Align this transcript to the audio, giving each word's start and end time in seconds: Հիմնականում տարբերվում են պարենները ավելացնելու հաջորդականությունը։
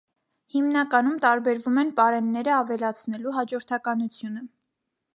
Հիմնականում 0.53 1.19
տարբերվում 1.25 1.77
են 1.83 1.93
պարենները 2.01 2.57
ավելացնելու 2.63 3.37
հաջորդականությունը։ 3.39 4.47